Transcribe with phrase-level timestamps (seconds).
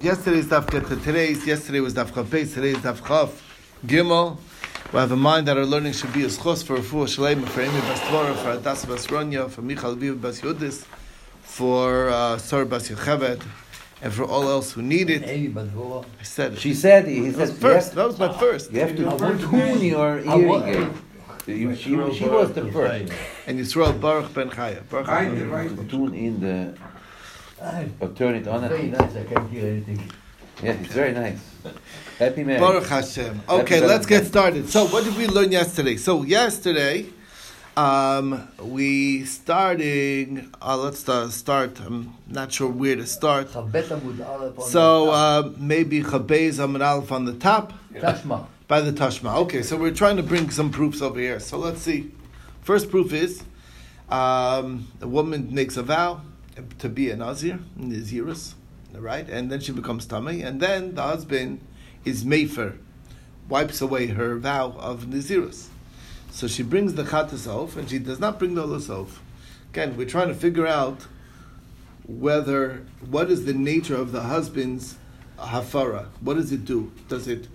[0.00, 1.46] Yesterday's daf get to today's.
[1.46, 2.54] Yesterday was daf chafes.
[2.54, 3.30] Today is daf chaf
[3.86, 4.38] gimel.
[4.92, 7.60] We have in mind that our learning should be a schos for Refuah Shalem, for
[7.60, 10.84] Amy Bas Dvora, for Adas Bas Ronya, for Michal Viv Bas Yudis,
[11.42, 13.42] for uh, Sar Bas Yocheved,
[14.02, 15.22] and for all else who need it.
[15.26, 16.04] Amy Badvora.
[16.18, 16.58] I said it.
[16.60, 17.90] She said, he that was said, first.
[17.90, 18.72] You That was my first.
[18.72, 20.76] you have to I want to tune your I hearing aid.
[21.46, 23.12] You- She, she was the first.
[23.46, 24.88] And Yisrael Baruch Ben Chaya.
[24.88, 25.68] Baruch Right, Ben right.
[25.76, 26.74] To tune in the,
[28.00, 28.68] Or turn it on.
[28.68, 30.10] Very and- nice, I can't hear anything.
[30.62, 31.38] Yeah, it's very nice.
[32.18, 32.60] Happy man.
[32.60, 33.40] Baruch Hashem.
[33.48, 34.68] Okay, Happy let's get started.
[34.68, 35.96] So, what did we learn yesterday?
[35.96, 37.06] So, yesterday,
[37.76, 40.52] um, we starting.
[40.60, 41.80] Uh, let's start, start.
[41.80, 43.48] I'm not sure where to start.
[43.48, 47.78] Chabet Amud Aleph on So uh, maybe Chabez Amid Aleph on the top top.
[47.94, 48.46] Tashma.
[48.68, 49.36] by the Tashma.
[49.36, 51.40] Okay, so we're trying to bring some proofs over here.
[51.40, 52.10] So let's see.
[52.62, 53.42] First proof is
[54.10, 56.20] um, a woman makes a vow
[56.78, 58.54] to be a Nazir, Nazirus,
[58.92, 59.28] right?
[59.28, 61.60] And then she becomes Tamei, and then the husband
[62.04, 62.76] is Mefer,
[63.48, 65.68] wipes away her vow of Nazirus.
[66.30, 69.22] So she brings the Chatas off, and she does not bring the Olas off.
[69.70, 71.06] Again, we're trying to figure out
[72.06, 74.96] whether what is the nature of the husband's
[75.38, 76.06] hafara.
[76.20, 76.92] What does it do?
[77.08, 77.48] Does it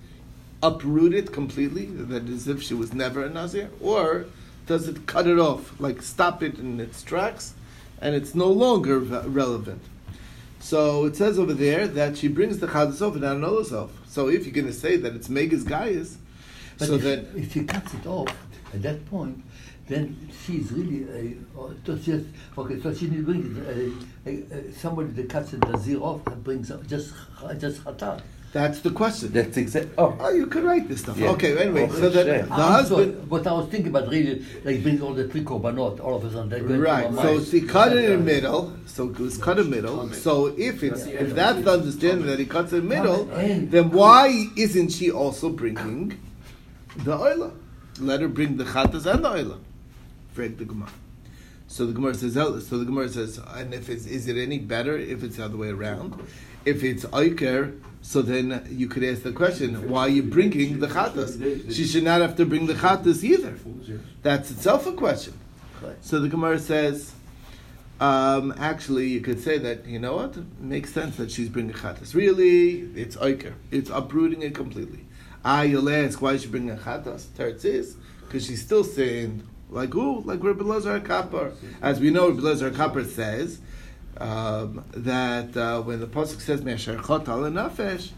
[0.63, 4.25] uproot it completely, that is if she was never a nazir, or
[4.65, 7.53] does it cut it off, like stop it in its tracks,
[8.01, 9.81] and it's no longer relevant?
[10.59, 13.91] So it says over there that she brings the chadas off and not herself.
[14.07, 16.17] So if you're going to say that it's megas gaias,
[16.77, 18.35] But so if, then if she cuts it off
[18.73, 19.43] at that point,
[19.87, 21.37] then she's really
[21.85, 22.25] so she has,
[22.57, 23.91] okay, so she brings a,
[24.27, 27.13] a, somebody that cuts the nazir off and brings up just
[27.59, 28.21] just hatat.
[28.53, 29.33] That's the question.
[29.33, 29.87] That's exact.
[29.97, 31.17] Oh, Oh, you could write this stuff.
[31.17, 31.31] Yeah.
[31.31, 32.45] Okay, anyway, Oh, so that shame.
[32.47, 33.29] the I'm sorry, husband.
[33.29, 36.31] What I was thinking about really, like bring all the three korbanot all of a
[36.31, 36.47] sudden.
[36.49, 37.47] they're going Right, my so mind.
[37.47, 40.09] she cut it in the middle, so it was cut in the middle.
[40.13, 44.47] So if it's if that's the understanding that he cuts in the middle, then why
[44.55, 46.17] isn't she also bringing
[46.97, 47.51] the oila?
[47.99, 49.59] Let her bring the chatas and the oila.
[50.33, 50.89] Frag the Gemara.
[51.67, 54.97] So the Gemara says, so the Gemara says, and if it's is it any better
[54.97, 56.15] if it's the other way around?
[56.65, 60.87] If it's oiker, so then you could ask the question, why are you bringing the
[60.87, 61.73] chatas?
[61.73, 63.57] She should not have to bring the chatas either.
[64.21, 65.33] That's itself a question.
[66.01, 67.13] So the Gemara says,
[67.99, 70.35] um, actually, you could say that, you know what?
[70.37, 72.13] It makes sense that she's bringing chatas.
[72.13, 73.53] Really, it's oiker.
[73.71, 75.05] It's uprooting it completely.
[75.43, 77.27] Ah, you'll ask, why is she bringing chatas?
[77.27, 80.21] Teretz is, because she's still saying, like who?
[80.21, 81.53] Like Rabbi Lazar Kapar.
[81.81, 83.59] As we know, Rabbi Lazar Kapar says
[84.17, 88.11] um, that uh, when the Pasuk says, Me'asher chot al nafesh,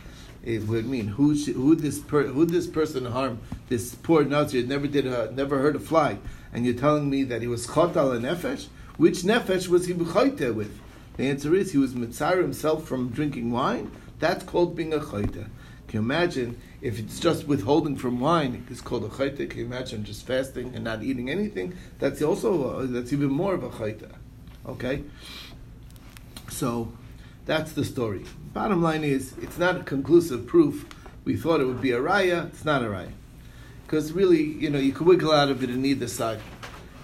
[0.43, 4.87] it would mean who who this per, who this person harmed this poor Nazir never
[4.87, 6.19] did a, never heard a fly,
[6.53, 8.67] and you're telling me that he was chot al nefesh.
[8.97, 10.79] Which nefesh was he b'chayte with?
[11.17, 13.91] The answer is he was mitzar himself from drinking wine.
[14.19, 15.47] That's called being a chayte.
[15.87, 18.65] Can you imagine if it's just withholding from wine?
[18.69, 19.49] It's called a chayte.
[19.49, 21.75] Can you imagine just fasting and not eating anything?
[21.99, 24.11] That's also uh, that's even more of a chayte.
[24.65, 25.03] Okay.
[26.57, 26.91] So
[27.45, 28.25] that's the story.
[28.51, 30.88] Bottom line is, it's not a conclusive proof.
[31.23, 32.47] We thought it would be a raya.
[32.47, 33.12] It's not a raya.
[33.85, 36.40] Because really, you know, you can wiggle out of it in either side.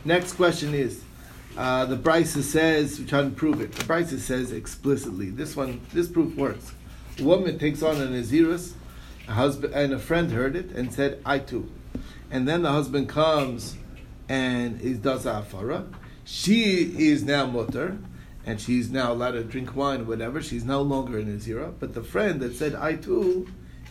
[0.06, 1.04] Next question is,
[1.56, 3.74] uh, the Brisa says, we're trying to prove it.
[3.74, 6.74] The Brisa says explicitly, this one, this proof works.
[7.20, 8.74] A woman takes on an Azirus,
[9.28, 11.70] a husband and a friend heard it and said, I too.
[12.32, 13.78] And then the husband comes
[14.28, 15.94] and he does afara.
[16.26, 18.00] She is now mutter,
[18.46, 20.42] and she's now allowed to drink wine or whatever.
[20.42, 23.48] She's no longer an Azira, but the friend that said I too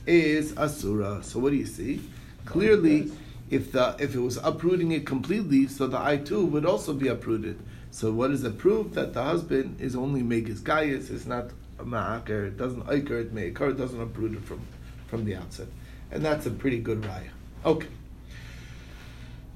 [0.07, 1.23] is Asura.
[1.23, 2.03] So what do you see?
[2.45, 3.11] Clearly,
[3.51, 7.09] if the if it was uprooting it completely, so the I too would also be
[7.09, 7.59] uprooted.
[7.91, 11.85] So what is the proof that the husband is only Megas Gaius, it's not a
[11.85, 14.61] Ma'aker, it doesn't Iker, it may occur, it doesn't uproot it from,
[15.09, 15.67] from the outset.
[16.11, 17.29] And that's a pretty good raya.
[17.67, 17.89] Okay.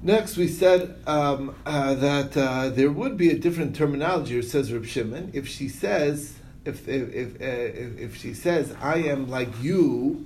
[0.01, 4.39] Next, we said um, uh, that uh, there would be a different terminology.
[4.43, 6.35] Says Reb Shimon if she says
[6.65, 10.25] if if if, uh, if if she says I am like you,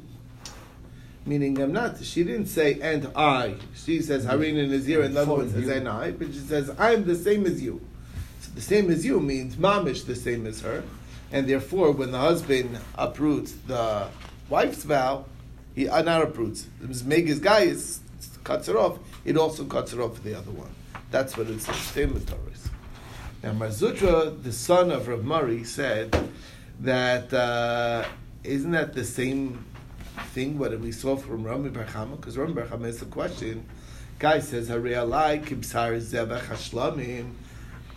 [1.26, 2.04] meaning I'm not.
[2.04, 3.56] She didn't say and I.
[3.74, 7.06] She says Harina Nazir, and the other one says and I, but she says I'm
[7.06, 7.80] the same as you.
[8.42, 10.84] So the same as you means mamish the same as her,
[11.32, 14.10] and therefore when the husband uproots the
[14.50, 15.26] wife's vow,
[15.74, 16.68] he uh, not uproots.
[17.06, 18.02] Megas guy is
[18.44, 19.00] cuts it off.
[19.26, 20.74] It also cuts it off for the other one.
[21.12, 21.76] That's what it says.
[21.76, 22.70] Same with Torahs.
[23.44, 26.16] Now Mar Zutra, the son of Rav Mari, said
[26.80, 28.06] that uh,
[28.44, 29.66] isn't that the same
[30.34, 32.18] thing what we saw from Rami bar Chama?
[32.18, 33.66] Because Rami bar Chama is the question.
[34.20, 37.34] Guy says, "Harei alai kibsar zevach hashlamim."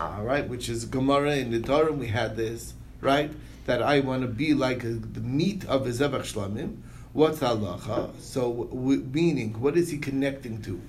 [0.00, 1.92] All right, which is Gemara in the Torah.
[1.92, 3.30] We had this right.
[3.66, 6.76] that I want to be like a, the meat of a zebach shlamim.
[7.14, 8.20] What's halacha?
[8.20, 10.80] So, meaning, what is he connecting to?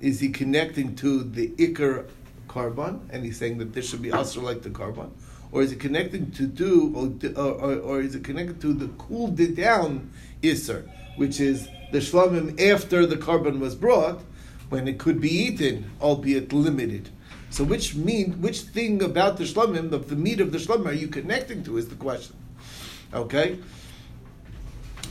[0.00, 2.06] Is he connecting to the ikar
[2.48, 5.10] korban, and he's saying that this should be also like the korban,
[5.52, 9.38] or is it connecting to do, or, or, or is it connected to the cooled
[9.38, 10.10] it down
[10.42, 14.22] iser, which is the shlamim after the korban was brought,
[14.70, 17.10] when it could be eaten, albeit limited.
[17.50, 20.92] So which mean which thing about the shlamim of the meat of the shlamim are
[20.94, 22.36] you connecting to is the question.
[23.12, 23.58] Okay.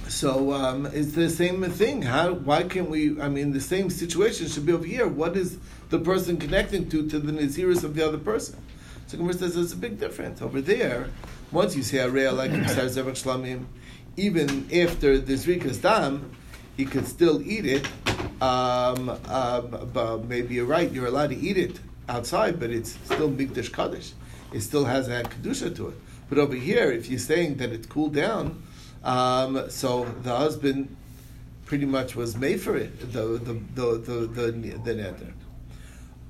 [0.10, 2.02] So um, it's the same thing.
[2.02, 2.34] How?
[2.34, 3.22] Why can't we?
[3.22, 5.08] I mean, the same situation should be over here.
[5.08, 5.60] What is
[5.90, 8.58] the person connecting to to the naziris of the other person?
[9.06, 11.10] So Gemara says there's a big difference over there.
[11.52, 13.66] Once you say areya like shlamim,
[14.18, 16.32] even after the zrikas dam,
[16.76, 17.88] he could still eat it.
[18.42, 20.92] Um, um, but maybe you're right.
[20.92, 24.14] You're allowed to eat it outside, but it's still Mikdash Kaddish.
[24.54, 25.96] It still has that Kedusha to it.
[26.30, 28.64] But over here, if you're saying that it cooled down,
[29.04, 30.96] um, so the husband
[31.66, 35.34] pretty much was made for it, the, the, the, the, the, the neder.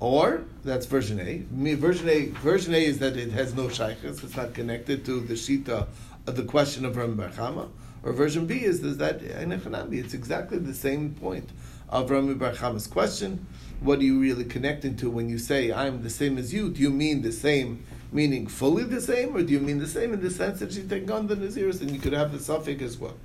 [0.01, 1.43] Or, that's version A.
[1.75, 5.33] Version A, version A is that it has no shaykhs, it's not connected to the
[5.33, 5.87] shita
[6.25, 7.69] the question of Ram Barchama.
[8.03, 11.49] Or version B is, is that it's exactly the same point
[11.89, 13.45] of Rami bar Chama's question
[13.81, 16.69] what are you really connecting to when you say I'm the same as you?
[16.69, 20.13] Do you mean the same, meaning fully the same, or do you mean the same
[20.13, 22.81] in the sense that she's taking on the Naziris and you could have the suffix
[22.81, 23.15] as well?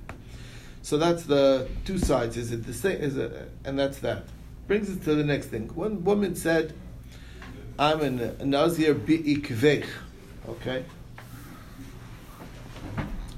[0.81, 2.37] So that's the two sides.
[2.37, 2.97] Is it the same?
[3.01, 4.25] Is it, and that's that.
[4.67, 5.69] Brings us to the next thing.
[5.75, 6.73] One woman said,
[7.79, 9.85] "I'm an Nazir bi'ikvech."
[10.47, 10.85] Okay.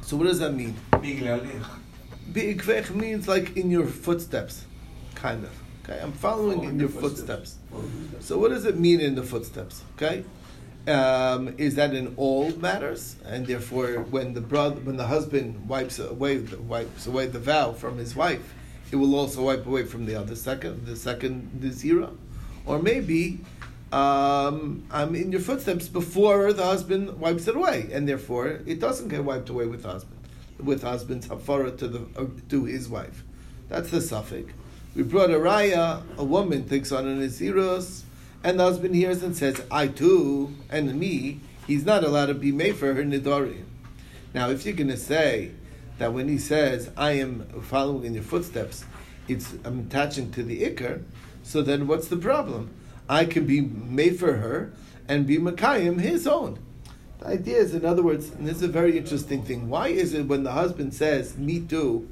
[0.02, 0.76] So what does that mean?
[2.32, 4.66] Bi'ikvech means like in your footsteps,
[5.16, 5.52] kind of.
[5.84, 7.56] Okay, I'm following in your footsteps.
[8.20, 9.84] So what does it mean in the footsteps?
[9.96, 10.26] Okay,
[10.88, 16.00] um, is that in all matters, and therefore when the brother, when the husband wipes
[16.00, 18.54] away wipes away the vow from his wife,
[18.92, 22.18] it will also wipe away from the other second, the second the zero,
[22.66, 23.40] or maybe
[23.92, 29.10] um, I'm in your footsteps before the husband wipes it away, and therefore it doesn't
[29.10, 30.20] get wiped away with husband,
[30.58, 33.24] with husband's hafara to the uh, to his wife.
[33.70, 34.54] That's the suffix.
[34.96, 38.04] We brought a raya, a woman takes on an Naziros,
[38.44, 42.52] and the husband hears and says, I too, and me, he's not allowed to be
[42.52, 43.66] made for her Nidorim.
[44.34, 45.52] Now, if you're going to say
[45.98, 48.86] that when he says, I am following in your footsteps,
[49.28, 51.04] it's I'm attaching to the Iker,
[51.44, 52.72] so then what's the problem?
[53.10, 54.74] I can be made for her
[55.08, 56.60] and be Makayim his own.
[57.20, 59.70] The idea is, in other words, and this is a very interesting thing.
[59.70, 62.08] Why is it when the husband says, me too,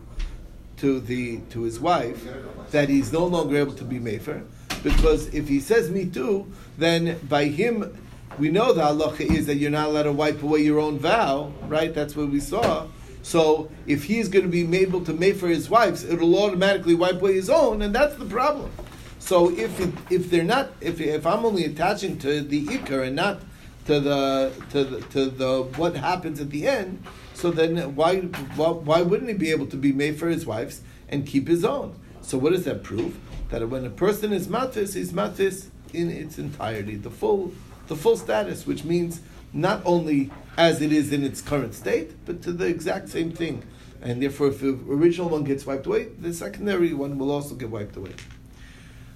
[0.77, 2.27] to the to his wife
[2.71, 4.43] that he's no longer able to be mefer
[4.85, 6.45] because if he says me too,
[6.77, 7.97] then by him
[8.37, 11.51] we know the halacha is that you're not allowed to wipe away your own vow,
[11.67, 11.93] right?
[11.93, 12.87] That's what we saw.
[13.23, 17.15] So if he's going to be able to make for his wives, it'll automatically wipe
[17.15, 18.71] away his own, and that's the problem.
[19.17, 23.15] So if it, if they're not, if if I'm only attaching to the ikar and
[23.15, 23.41] not
[23.87, 27.03] to the to the, to the what happens at the end,
[27.33, 28.19] so then why,
[28.55, 31.65] why, why wouldn't he be able to be made for his wives and keep his
[31.65, 31.99] own?
[32.21, 33.17] So what does that prove?
[33.49, 37.53] That when a person is matis, he's matis in its entirety, the full,
[37.87, 39.21] the full status, which means
[39.53, 43.63] not only as it is in its current state, but to the exact same thing.
[44.01, 47.69] And therefore, if the original one gets wiped away, the secondary one will also get
[47.69, 48.11] wiped away.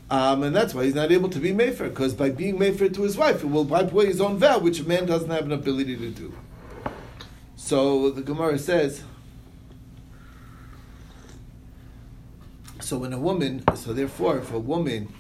[0.09, 3.01] Um, and that's why he's not able to be mefer, because by being mefer to
[3.03, 5.51] his wife, it will wipe away his own vow, which a man doesn't have an
[5.51, 6.33] ability to do.
[7.55, 9.03] So the Gemara says,
[12.79, 15.13] so when a woman, so therefore, if a woman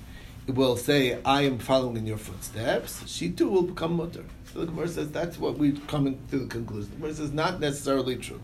[0.47, 4.25] will say, I am following in your footsteps, she too will become mutter.
[4.51, 6.89] So the Gemara says that's what we're coming to the conclusion.
[6.91, 8.41] The Gemara says not necessarily true.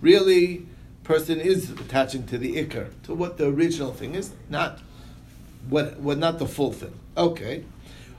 [0.00, 0.66] Really,
[1.04, 4.80] person is attaching to the ikr, to what the original thing is, not
[5.68, 6.98] what, what not the full thing.
[7.16, 7.64] Okay.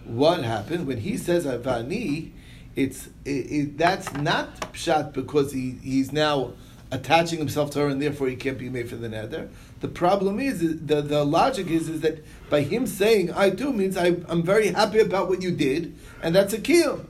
[0.05, 2.31] What happened when he says avani?
[2.77, 6.53] it's it, it, that's not pshat because he, he's now
[6.91, 9.49] attaching himself to her and therefore he can't be made for the neder.
[9.79, 13.97] The problem is, the, the logic is, is that by him saying I do means
[13.97, 17.05] I, I'm very happy about what you did, and that's a kill.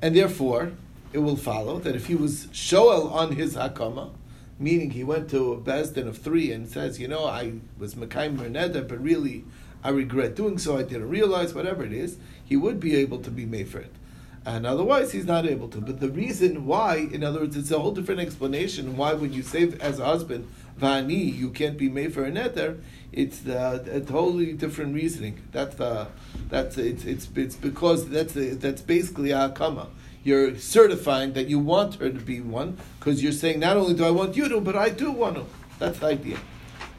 [0.00, 0.72] And therefore,
[1.12, 4.10] it will follow that if he was shoel on his hakama,
[4.58, 8.36] meaning he went to a bezdin of three and says, you know, I was mekayim
[8.36, 9.44] neder, but really
[9.82, 13.30] I regret doing so, I didn't realize, whatever it is, he would be able to
[13.30, 13.92] be made for it
[14.44, 15.80] and otherwise he's not able to.
[15.80, 19.42] But the reason why, in other words, it's a whole different explanation why when you
[19.42, 20.48] say as a husband,
[20.80, 22.80] vani, you can't be made for a neder,
[23.12, 25.40] it's a totally different reasoning.
[25.52, 26.08] That's the,
[26.48, 29.88] that's it's it's it's because that's that's basically a hakama.
[30.24, 34.04] you're certifying that you want her to be one because you're saying not only do
[34.04, 35.44] I want you to, but I do want to.
[35.78, 36.38] That's the idea.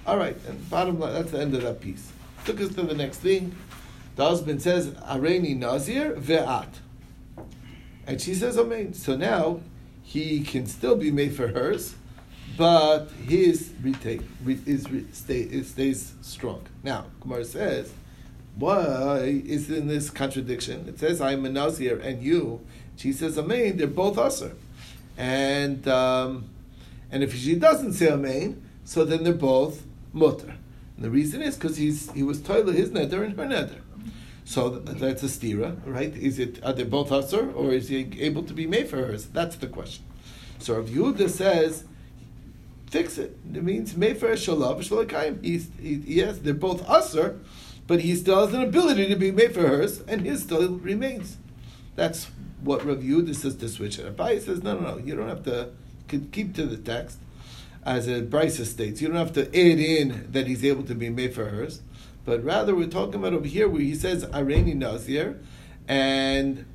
[0.06, 2.12] All right, and bottom line, that's the end of that piece.
[2.46, 3.56] Took us to the next thing.
[4.16, 6.68] The husband says, "Areni Nazir ve'at,"
[8.10, 9.62] and she says, "Amen." So now
[10.02, 11.96] he can still be made for hers,
[12.58, 16.64] but his retake is stay, it stays strong.
[16.84, 17.94] Now, Gemara says,
[18.56, 22.62] "Why is in this contradiction?" It says, "I'm a Nazir," and you.
[22.96, 24.54] She says, "Amen." They're both usher,
[25.16, 26.50] and um,
[27.12, 30.56] and if she doesn't say Amen, so then they're both mutter.
[30.96, 33.82] And the reason is because he's he was toilet his neder and her neder.
[34.50, 36.12] So that's a stira, right?
[36.18, 39.28] Is it are they both usher or is he able to be made for hers?
[39.28, 40.04] That's the question.
[40.58, 41.84] So Rav Yehuda says,
[42.90, 43.38] fix it.
[43.54, 45.46] It means made for shalav shalakayim.
[45.46, 47.40] He's he, yes, they're both usher,
[47.86, 51.38] but he still has an ability to be made for hers, and his still remains.
[51.96, 52.32] That's
[52.64, 54.18] what Rav Yehuda says to switch it.
[54.18, 55.70] Abaye says, no, no, no, you don't have to
[56.32, 57.20] keep to the text
[57.86, 59.00] as Brisa states.
[59.00, 61.84] You don't have to add in that he's able to be made for hers,
[62.26, 65.40] but rather we're talking about over here where he says Areni Nazir
[65.88, 66.66] and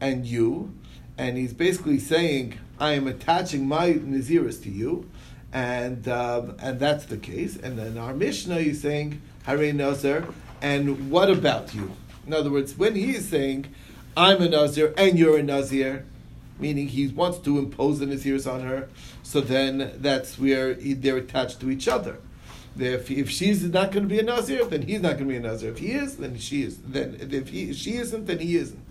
[0.00, 0.74] and you,
[1.16, 5.08] and he's basically saying I am attaching my Naziris to you,
[5.52, 7.56] and um, and that's the case.
[7.56, 10.26] And then our Mishnah is saying Harei Nazir,
[10.60, 11.92] and what about you?
[12.26, 13.66] In other words, when he is saying
[14.16, 16.06] I'm a Nazir and you're a Nazir,
[16.58, 18.88] meaning he wants to impose the Naziris on her,
[19.22, 22.18] so then that's where they're attached to each other.
[22.78, 25.36] If, if she's not going to be a Nazir, then he's not going to be
[25.36, 25.70] a Nazir.
[25.70, 26.78] If he is, then she is.
[26.78, 28.82] Then if he, she isn't, then he isn't.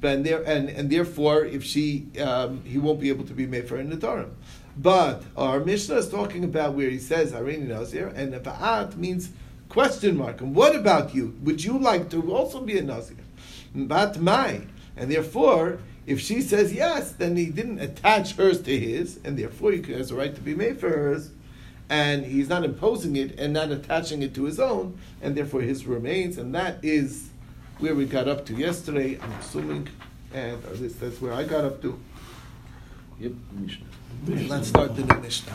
[0.00, 3.46] But And, there, and, and therefore, if she, um, he won't be able to be
[3.46, 4.30] made for a Nadarim.
[4.76, 9.30] But our Mishnah is talking about where he says Harini Nazir, and Va'at means
[9.68, 10.40] question mark.
[10.40, 11.34] And what about you?
[11.42, 13.16] Would you like to also be a Nazir?
[13.74, 14.62] Bat Mai.
[14.96, 19.72] And therefore, if she says yes, then he didn't attach hers to his, and therefore
[19.72, 21.30] he has a right to be made for hers,
[21.92, 25.84] and he's not imposing it and not attaching it to his own, and therefore his
[25.84, 27.28] remains, and that is
[27.80, 29.88] where we got up to yesterday, I'm assuming,
[30.32, 32.00] and that's where I got up to.
[33.20, 33.32] Yep,
[34.26, 35.52] Let's start the new Mishnah.